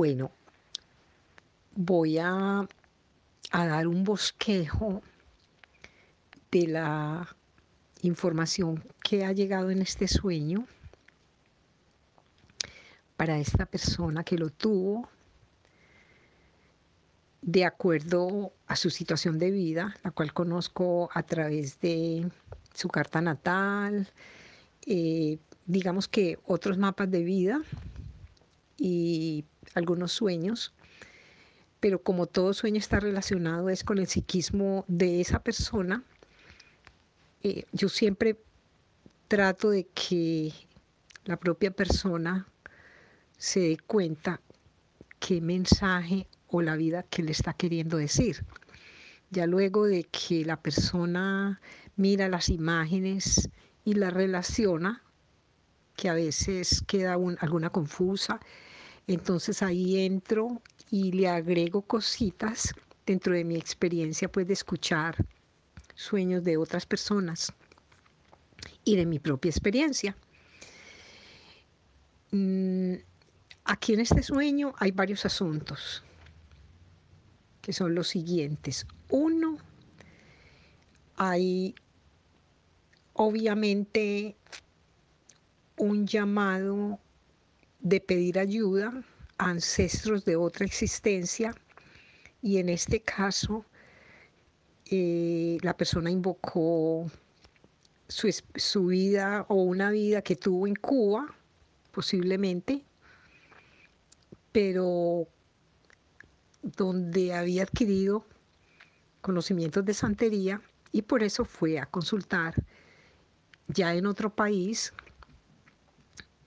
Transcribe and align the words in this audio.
Bueno, 0.00 0.30
voy 1.76 2.16
a, 2.16 2.66
dar 3.52 3.86
un 3.86 4.02
bosquejo 4.02 5.02
de 6.50 6.68
la 6.68 7.36
información 8.00 8.82
que 9.04 9.26
ha 9.26 9.32
llegado 9.32 9.68
en 9.70 9.82
este 9.82 10.08
sueño 10.08 10.66
para 13.18 13.38
esta 13.38 13.66
persona 13.66 14.24
que 14.24 14.38
lo 14.38 14.48
tuvo 14.48 15.06
de 17.42 17.66
acuerdo 17.66 18.54
a 18.68 18.76
su 18.76 18.88
situación 18.88 19.38
de 19.38 19.50
vida, 19.50 19.94
la 20.02 20.12
cual 20.12 20.32
conozco 20.32 21.10
a 21.12 21.22
través 21.24 21.78
de 21.80 22.26
su 22.72 22.88
carta 22.88 23.20
natal, 23.20 24.08
eh, 24.86 25.36
digamos 25.66 26.08
que 26.08 26.38
otros 26.46 26.78
mapas 26.78 27.10
de 27.10 27.22
vida 27.22 27.60
y 28.78 29.44
algunos 29.74 30.12
sueños, 30.12 30.72
pero 31.80 32.02
como 32.02 32.26
todo 32.26 32.52
sueño 32.52 32.78
está 32.78 33.00
relacionado 33.00 33.68
es 33.68 33.84
con 33.84 33.98
el 33.98 34.06
psiquismo 34.06 34.84
de 34.88 35.20
esa 35.20 35.42
persona, 35.42 36.04
eh, 37.42 37.64
yo 37.72 37.88
siempre 37.88 38.38
trato 39.28 39.70
de 39.70 39.86
que 39.94 40.52
la 41.24 41.38
propia 41.38 41.70
persona 41.70 42.46
se 43.38 43.60
dé 43.60 43.78
cuenta 43.78 44.40
qué 45.18 45.40
mensaje 45.40 46.26
o 46.48 46.60
la 46.62 46.76
vida 46.76 47.04
que 47.04 47.22
le 47.22 47.32
está 47.32 47.54
queriendo 47.54 47.96
decir. 47.96 48.44
Ya 49.30 49.46
luego 49.46 49.86
de 49.86 50.04
que 50.04 50.44
la 50.44 50.60
persona 50.60 51.60
mira 51.96 52.28
las 52.28 52.48
imágenes 52.48 53.48
y 53.84 53.94
las 53.94 54.12
relaciona, 54.12 55.02
que 55.96 56.08
a 56.08 56.14
veces 56.14 56.82
queda 56.86 57.14
alguna 57.14 57.70
confusa, 57.70 58.40
entonces 59.14 59.62
ahí 59.62 60.00
entro 60.00 60.62
y 60.90 61.12
le 61.12 61.28
agrego 61.28 61.82
cositas 61.82 62.72
dentro 63.06 63.34
de 63.34 63.44
mi 63.44 63.56
experiencia 63.56 64.30
pues 64.30 64.46
de 64.46 64.52
escuchar 64.52 65.24
sueños 65.94 66.44
de 66.44 66.56
otras 66.56 66.86
personas 66.86 67.52
y 68.84 68.96
de 68.96 69.06
mi 69.06 69.18
propia 69.18 69.50
experiencia. 69.50 70.16
Mm, 72.30 72.94
aquí 73.64 73.94
en 73.94 74.00
este 74.00 74.22
sueño 74.22 74.74
hay 74.78 74.92
varios 74.92 75.26
asuntos 75.26 76.02
que 77.60 77.72
son 77.72 77.94
los 77.94 78.08
siguientes. 78.08 78.86
Uno, 79.08 79.58
hay 81.16 81.74
obviamente 83.14 84.36
un 85.76 86.06
llamado 86.06 86.98
de 87.80 88.00
pedir 88.00 88.38
ayuda 88.38 89.04
a 89.38 89.50
ancestros 89.50 90.24
de 90.24 90.36
otra 90.36 90.66
existencia 90.66 91.54
y 92.42 92.58
en 92.58 92.68
este 92.68 93.00
caso 93.02 93.64
eh, 94.90 95.58
la 95.62 95.76
persona 95.76 96.10
invocó 96.10 97.10
su, 98.08 98.34
su 98.56 98.86
vida 98.86 99.46
o 99.48 99.54
una 99.54 99.90
vida 99.90 100.22
que 100.22 100.36
tuvo 100.36 100.66
en 100.66 100.74
Cuba, 100.74 101.34
posiblemente, 101.92 102.84
pero 104.52 105.28
donde 106.62 107.34
había 107.34 107.62
adquirido 107.62 108.26
conocimientos 109.20 109.84
de 109.84 109.94
santería 109.94 110.60
y 110.92 111.02
por 111.02 111.22
eso 111.22 111.44
fue 111.44 111.78
a 111.78 111.86
consultar 111.86 112.54
ya 113.68 113.94
en 113.94 114.06
otro 114.06 114.34
país 114.34 114.92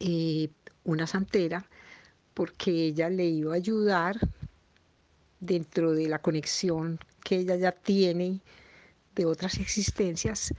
eh, 0.00 0.48
una 0.88 1.06
santera 1.06 1.66
porque 2.34 2.70
ella 2.70 3.10
le 3.10 3.26
iba 3.26 3.52
a 3.52 3.56
ayudar 3.56 4.18
dentro 5.40 5.92
de 5.92 6.08
la 6.08 6.18
conexión 6.18 6.98
que 7.22 7.36
ella 7.36 7.56
ya 7.56 7.72
tiene 7.72 8.40
de 9.14 9.26
otras 9.26 9.58
existencias 9.58 10.54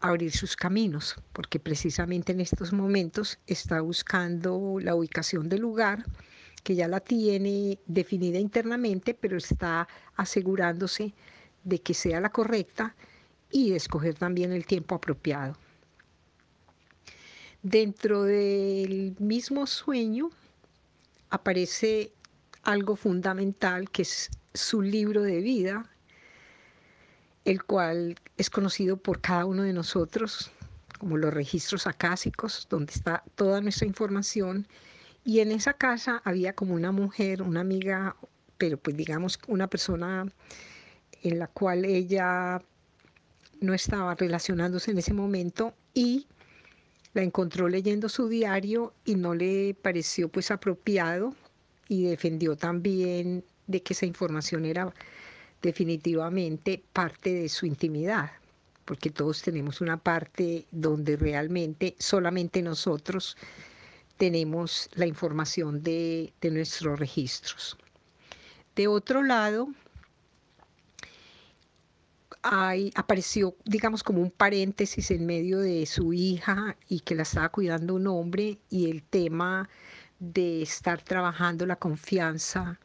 a 0.00 0.08
abrir 0.08 0.32
sus 0.32 0.54
caminos, 0.54 1.16
porque 1.32 1.58
precisamente 1.58 2.32
en 2.32 2.40
estos 2.40 2.72
momentos 2.72 3.38
está 3.46 3.80
buscando 3.80 4.78
la 4.80 4.94
ubicación 4.94 5.48
del 5.48 5.62
lugar 5.62 6.04
que 6.62 6.74
ya 6.74 6.88
la 6.88 7.00
tiene 7.00 7.78
definida 7.86 8.38
internamente, 8.38 9.14
pero 9.14 9.36
está 9.36 9.88
asegurándose 10.16 11.14
de 11.62 11.80
que 11.80 11.94
sea 11.94 12.20
la 12.20 12.30
correcta 12.30 12.94
y 13.50 13.70
de 13.70 13.76
escoger 13.76 14.14
también 14.14 14.52
el 14.52 14.66
tiempo 14.66 14.94
apropiado. 14.94 15.56
Dentro 17.64 18.24
del 18.24 19.16
mismo 19.18 19.66
sueño 19.66 20.28
aparece 21.30 22.12
algo 22.62 22.94
fundamental 22.94 23.88
que 23.88 24.02
es 24.02 24.28
su 24.52 24.82
libro 24.82 25.22
de 25.22 25.40
vida, 25.40 25.90
el 27.46 27.64
cual 27.64 28.16
es 28.36 28.50
conocido 28.50 28.98
por 28.98 29.22
cada 29.22 29.46
uno 29.46 29.62
de 29.62 29.72
nosotros 29.72 30.50
como 30.98 31.16
los 31.16 31.32
registros 31.32 31.86
acásicos, 31.86 32.66
donde 32.68 32.92
está 32.92 33.24
toda 33.34 33.62
nuestra 33.62 33.86
información. 33.86 34.68
Y 35.24 35.40
en 35.40 35.50
esa 35.50 35.72
casa 35.72 36.20
había 36.26 36.54
como 36.54 36.74
una 36.74 36.92
mujer, 36.92 37.40
una 37.40 37.60
amiga, 37.60 38.14
pero 38.58 38.76
pues 38.76 38.94
digamos 38.94 39.38
una 39.48 39.68
persona 39.68 40.30
en 41.22 41.38
la 41.38 41.46
cual 41.46 41.86
ella 41.86 42.60
no 43.62 43.72
estaba 43.72 44.14
relacionándose 44.14 44.90
en 44.90 44.98
ese 44.98 45.14
momento 45.14 45.72
y 45.94 46.26
la 47.14 47.22
encontró 47.22 47.68
leyendo 47.68 48.08
su 48.08 48.28
diario 48.28 48.92
y 49.04 49.14
no 49.14 49.34
le 49.34 49.74
pareció 49.80 50.28
pues 50.28 50.50
apropiado 50.50 51.34
y 51.88 52.04
defendió 52.04 52.56
también 52.56 53.44
de 53.66 53.82
que 53.82 53.94
esa 53.94 54.06
información 54.06 54.64
era 54.64 54.92
definitivamente 55.62 56.82
parte 56.92 57.32
de 57.32 57.48
su 57.48 57.64
intimidad, 57.66 58.32
porque 58.84 59.10
todos 59.10 59.40
tenemos 59.42 59.80
una 59.80 59.96
parte 59.96 60.66
donde 60.70 61.16
realmente 61.16 61.94
solamente 61.98 62.60
nosotros 62.60 63.36
tenemos 64.16 64.90
la 64.94 65.06
información 65.06 65.82
de, 65.82 66.32
nuestros 66.42 66.98
registros. 66.98 67.76
De 68.76 68.88
otro 68.88 69.22
lado, 69.22 69.68
hay, 72.44 72.92
apareció, 72.94 73.56
digamos, 73.64 74.02
como 74.02 74.20
un 74.20 74.30
paréntesis 74.30 75.10
en 75.10 75.24
medio 75.24 75.60
de 75.60 75.86
su 75.86 76.12
hija 76.12 76.76
y 76.88 77.00
que 77.00 77.14
la 77.14 77.22
estaba 77.22 77.48
cuidando 77.48 77.94
un 77.94 78.06
hombre 78.06 78.58
y 78.68 78.90
el 78.90 79.02
tema 79.02 79.70
de 80.18 80.60
estar 80.60 81.02
trabajando 81.02 81.64
la 81.64 81.76
confianza 81.76 82.78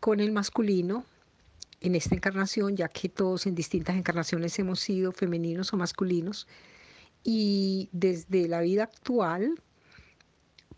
con 0.00 0.20
el 0.20 0.32
masculino 0.32 1.04
en 1.82 1.94
esta 1.96 2.14
encarnación, 2.14 2.74
ya 2.74 2.88
que 2.88 3.10
todos 3.10 3.46
en 3.46 3.54
distintas 3.54 3.94
encarnaciones 3.94 4.58
hemos 4.58 4.80
sido 4.80 5.12
femeninos 5.12 5.74
o 5.74 5.76
masculinos, 5.76 6.48
y 7.24 7.90
desde 7.92 8.48
la 8.48 8.62
vida 8.62 8.84
actual 8.84 9.60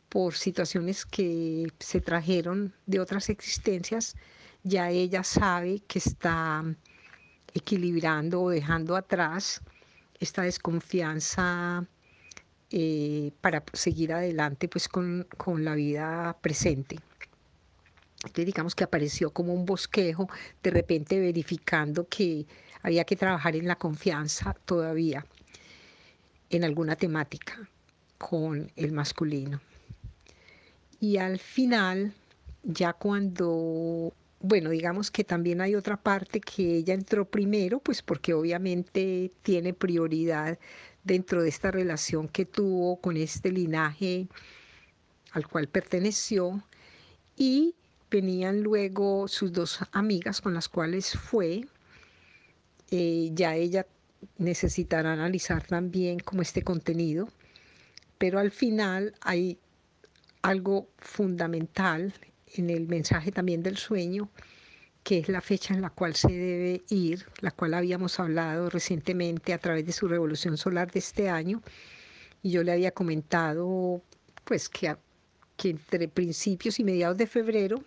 por 0.08 0.34
situaciones 0.34 1.06
que 1.06 1.68
se 1.78 2.00
trajeron 2.00 2.74
de 2.86 2.98
otras 2.98 3.28
existencias, 3.28 4.16
ya 4.64 4.90
ella 4.90 5.22
sabe 5.22 5.80
que 5.86 6.00
está 6.00 6.64
equilibrando 7.54 8.42
o 8.42 8.50
dejando 8.50 8.96
atrás 8.96 9.62
esta 10.20 10.42
desconfianza 10.42 11.86
eh, 12.70 13.30
para 13.40 13.62
seguir 13.72 14.12
adelante 14.12 14.68
pues 14.68 14.88
con, 14.88 15.26
con 15.36 15.64
la 15.64 15.74
vida 15.74 16.36
presente. 16.40 16.98
Entonces 18.16 18.46
digamos 18.46 18.74
que 18.74 18.84
apareció 18.84 19.30
como 19.30 19.54
un 19.54 19.66
bosquejo, 19.66 20.28
de 20.62 20.70
repente 20.70 21.20
verificando 21.20 22.08
que 22.08 22.46
había 22.82 23.04
que 23.04 23.16
trabajar 23.16 23.54
en 23.54 23.68
la 23.68 23.76
confianza 23.76 24.54
todavía 24.64 25.24
en 26.50 26.64
alguna 26.64 26.96
temática 26.96 27.68
con 28.18 28.70
el 28.76 28.92
masculino. 28.92 29.60
Y 31.00 31.18
al 31.18 31.38
final, 31.38 32.14
ya 32.62 32.92
cuando, 32.94 34.12
bueno, 34.46 34.68
digamos 34.68 35.10
que 35.10 35.24
también 35.24 35.62
hay 35.62 35.74
otra 35.74 35.96
parte 35.96 36.38
que 36.38 36.76
ella 36.76 36.92
entró 36.92 37.24
primero, 37.24 37.78
pues 37.78 38.02
porque 38.02 38.34
obviamente 38.34 39.32
tiene 39.40 39.72
prioridad 39.72 40.58
dentro 41.02 41.42
de 41.42 41.48
esta 41.48 41.70
relación 41.70 42.28
que 42.28 42.44
tuvo 42.44 43.00
con 43.00 43.16
este 43.16 43.50
linaje 43.50 44.28
al 45.32 45.48
cual 45.48 45.66
perteneció 45.68 46.62
y 47.38 47.74
venían 48.10 48.60
luego 48.62 49.28
sus 49.28 49.50
dos 49.50 49.78
amigas 49.92 50.42
con 50.42 50.52
las 50.52 50.68
cuales 50.68 51.12
fue. 51.12 51.66
Eh, 52.90 53.30
ya 53.32 53.56
ella 53.56 53.86
necesitará 54.36 55.14
analizar 55.14 55.66
también 55.66 56.18
como 56.18 56.42
este 56.42 56.62
contenido, 56.62 57.30
pero 58.18 58.38
al 58.38 58.50
final 58.50 59.14
hay 59.22 59.58
algo 60.42 60.86
fundamental 60.98 62.12
en 62.54 62.70
el 62.70 62.88
mensaje 62.88 63.32
también 63.32 63.62
del 63.62 63.76
sueño, 63.76 64.30
que 65.02 65.18
es 65.18 65.28
la 65.28 65.40
fecha 65.40 65.74
en 65.74 65.82
la 65.82 65.90
cual 65.90 66.14
se 66.14 66.32
debe 66.32 66.82
ir, 66.88 67.26
la 67.40 67.50
cual 67.50 67.74
habíamos 67.74 68.18
hablado 68.20 68.70
recientemente 68.70 69.52
a 69.52 69.58
través 69.58 69.84
de 69.86 69.92
su 69.92 70.08
revolución 70.08 70.56
solar 70.56 70.90
de 70.90 71.00
este 71.00 71.28
año, 71.28 71.62
y 72.42 72.50
yo 72.52 72.62
le 72.62 72.72
había 72.72 72.92
comentado 72.92 74.02
pues 74.44 74.68
que 74.68 74.96
que 75.56 75.70
entre 75.70 76.08
principios 76.08 76.78
y 76.80 76.84
mediados 76.84 77.16
de 77.16 77.26
febrero, 77.26 77.82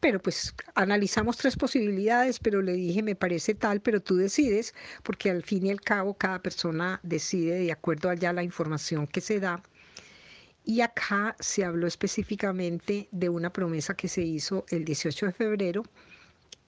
pero 0.00 0.20
pues 0.20 0.54
analizamos 0.74 1.36
tres 1.36 1.56
posibilidades, 1.56 2.38
pero 2.38 2.62
le 2.62 2.72
dije, 2.72 3.02
me 3.02 3.16
parece 3.16 3.54
tal, 3.54 3.80
pero 3.80 4.00
tú 4.00 4.16
decides, 4.16 4.74
porque 5.02 5.30
al 5.30 5.42
fin 5.42 5.66
y 5.66 5.70
al 5.70 5.80
cabo 5.80 6.14
cada 6.14 6.40
persona 6.40 7.00
decide 7.02 7.58
de 7.60 7.72
acuerdo 7.72 8.10
a 8.10 8.14
ya 8.14 8.32
la 8.32 8.42
información 8.42 9.06
que 9.06 9.20
se 9.20 9.40
da. 9.40 9.62
Y 10.68 10.82
acá 10.82 11.34
se 11.40 11.64
habló 11.64 11.86
específicamente 11.86 13.08
de 13.10 13.30
una 13.30 13.50
promesa 13.50 13.94
que 13.94 14.06
se 14.06 14.20
hizo 14.20 14.66
el 14.68 14.84
18 14.84 15.24
de 15.24 15.32
febrero 15.32 15.82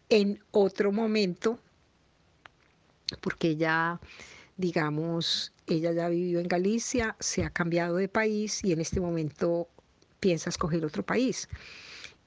en 0.09 0.43
otro 0.53 0.91
momento, 0.91 1.59
porque 3.21 3.57
ya, 3.57 4.01
digamos, 4.57 5.53
ella 5.67 5.93
ya 5.93 6.09
vivió 6.09 6.41
en 6.41 6.49
Galicia, 6.49 7.15
se 7.21 7.45
ha 7.45 7.51
cambiado 7.51 7.97
de 7.97 8.09
país 8.09 8.65
y 8.65 8.73
en 8.73 8.81
este 8.81 9.03
momento 9.03 9.69
piensa 10.19 10.49
escoger 10.49 10.83
otro 10.87 11.03
país. 11.03 11.47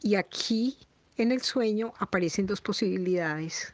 Y 0.04 0.14
aquí 0.14 0.78
en 1.18 1.32
el 1.32 1.42
sueño 1.42 1.96
aparecen 1.98 2.46
dos 2.46 2.62
posibilidades. 2.62 3.74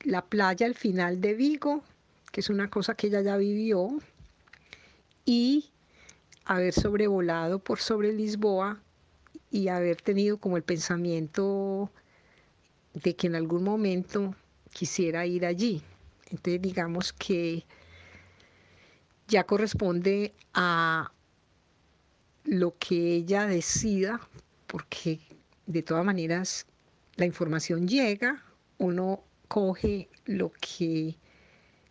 La 0.00 0.24
playa 0.24 0.64
al 0.64 0.74
final 0.74 1.20
de 1.20 1.34
Vigo, 1.34 1.84
que 2.32 2.40
es 2.40 2.48
una 2.48 2.70
cosa 2.70 2.94
que 2.94 3.08
ella 3.08 3.20
ya 3.20 3.36
vivió, 3.36 3.98
y 5.26 5.68
haber 6.46 6.72
sobrevolado 6.72 7.58
por 7.58 7.80
sobre 7.80 8.12
Lisboa 8.12 8.80
y 9.50 9.68
haber 9.68 10.00
tenido 10.00 10.38
como 10.38 10.56
el 10.56 10.62
pensamiento 10.62 11.90
de 12.94 13.14
que 13.14 13.26
en 13.26 13.34
algún 13.34 13.64
momento 13.64 14.34
quisiera 14.72 15.26
ir 15.26 15.44
allí. 15.44 15.82
Entonces 16.30 16.62
digamos 16.62 17.12
que 17.12 17.64
ya 19.28 19.44
corresponde 19.44 20.34
a 20.54 21.12
lo 22.44 22.76
que 22.78 23.16
ella 23.16 23.46
decida, 23.46 24.20
porque 24.68 25.20
de 25.66 25.82
todas 25.82 26.04
maneras 26.04 26.66
la 27.16 27.26
información 27.26 27.88
llega, 27.88 28.44
uno 28.78 29.24
coge 29.48 30.08
lo 30.26 30.52
que 30.52 31.16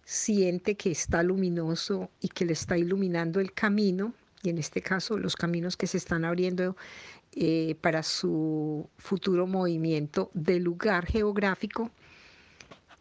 siente 0.05 0.75
que 0.75 0.91
está 0.91 1.23
luminoso 1.23 2.09
y 2.21 2.29
que 2.29 2.45
le 2.45 2.53
está 2.53 2.77
iluminando 2.77 3.39
el 3.39 3.51
camino, 3.53 4.13
y 4.45 4.49
en 4.49 4.57
este 4.57 4.81
caso 4.81 5.17
los 5.17 5.35
caminos 5.35 5.75
que 5.75 5.87
se 5.87 5.97
están 5.97 6.23
abriendo 6.23 6.77
eh, 7.33 7.75
para 7.81 8.03
su 8.03 8.89
futuro 8.97 9.47
movimiento 9.47 10.29
de 10.33 10.59
lugar 10.59 11.05
geográfico, 11.05 11.91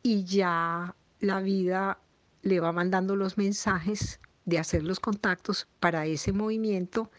y 0.03 0.25
ya 0.25 0.95
la 1.21 1.41
vida 1.41 1.99
le 2.43 2.61
va 2.61 2.73
mandando 2.73 3.17
los 3.17 3.39
mensajes 3.39 4.21
de 4.45 4.59
hacer 4.59 4.83
los 4.83 5.01
contactos 5.01 5.67
para 5.81 6.05
ese 6.05 6.33
movimiento 6.33 7.11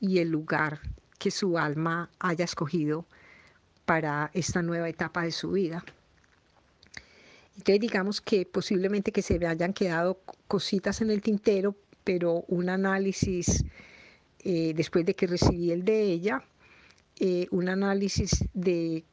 y 0.00 0.18
el 0.18 0.28
lugar 0.28 0.80
que 1.18 1.30
su 1.30 1.56
alma 1.58 2.10
haya 2.18 2.44
escogido 2.44 3.06
para 3.86 4.30
esta 4.34 4.60
nueva 4.60 4.88
etapa 4.88 5.22
de 5.22 5.32
su 5.32 5.52
vida. 5.52 5.82
Entonces 7.56 7.80
digamos 7.80 8.20
que 8.20 8.44
posiblemente 8.44 9.12
que 9.12 9.22
se 9.22 9.44
hayan 9.46 9.72
quedado 9.72 10.20
cositas 10.46 11.00
en 11.00 11.10
el 11.10 11.22
tintero, 11.22 11.74
pero 12.06 12.44
un 12.46 12.68
análisis 12.68 13.64
eh, 14.44 14.72
después 14.76 15.04
de 15.04 15.16
que 15.16 15.26
recibí 15.26 15.72
el 15.72 15.84
de 15.84 16.02
ella, 16.04 16.40
eh, 17.18 17.48
un 17.50 17.68
análisis 17.68 18.44
de, 18.54 19.04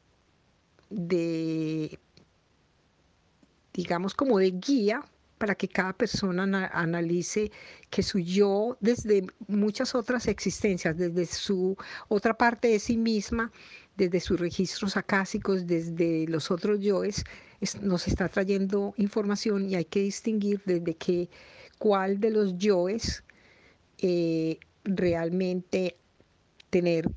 digamos 3.72 4.14
como 4.14 4.38
de 4.38 4.52
guía 4.52 5.04
para 5.38 5.56
que 5.56 5.66
cada 5.66 5.92
persona 5.92 6.44
analice 6.72 7.50
que 7.90 8.04
su 8.04 8.20
yo 8.20 8.78
desde 8.80 9.26
muchas 9.48 9.96
otras 9.96 10.28
existencias, 10.28 10.96
desde 10.96 11.26
su 11.26 11.76
otra 12.06 12.34
parte 12.34 12.68
de 12.68 12.78
sí 12.78 12.96
misma, 12.96 13.50
desde 13.96 14.20
sus 14.20 14.38
registros 14.38 14.96
acásicos, 14.96 15.66
desde 15.66 16.26
los 16.28 16.52
otros 16.52 16.78
yoes, 16.78 17.24
nos 17.82 18.06
está 18.06 18.28
trayendo 18.28 18.94
información 18.98 19.68
y 19.68 19.74
hay 19.74 19.84
que 19.84 20.00
distinguir 20.00 20.62
desde 20.64 20.94
qué, 20.94 21.28
cuál 21.84 22.18
de 22.18 22.30
los 22.30 22.56
yoes 22.56 23.24
eh, 23.98 24.58
realmente 24.84 25.98
tener 26.70 27.10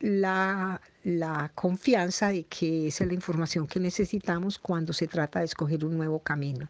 la, 0.00 0.82
la 1.02 1.50
confianza 1.54 2.28
de 2.28 2.44
que 2.44 2.88
esa 2.88 3.04
es 3.04 3.08
la 3.08 3.14
información 3.14 3.66
que 3.66 3.80
necesitamos 3.80 4.58
cuando 4.58 4.92
se 4.92 5.06
trata 5.06 5.38
de 5.38 5.46
escoger 5.46 5.82
un 5.86 5.96
nuevo 5.96 6.18
camino. 6.18 6.68